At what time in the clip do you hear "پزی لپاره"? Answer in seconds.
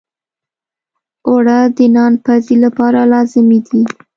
2.23-2.99